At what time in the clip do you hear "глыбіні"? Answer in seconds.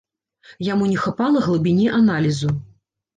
1.49-1.83